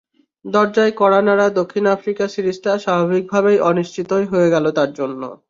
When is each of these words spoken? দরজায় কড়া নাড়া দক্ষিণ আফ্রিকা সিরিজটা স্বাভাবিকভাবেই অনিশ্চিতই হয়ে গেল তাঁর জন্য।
দরজায় 0.45 0.93
কড়া 0.97 1.21
নাড়া 1.21 1.47
দক্ষিণ 1.59 1.85
আফ্রিকা 1.87 2.25
সিরিজটা 2.27 2.71
স্বাভাবিকভাবেই 2.77 3.57
অনিশ্চিতই 3.69 4.25
হয়ে 4.31 4.51
গেল 4.53 4.65
তাঁর 4.77 4.89
জন্য। 4.99 5.21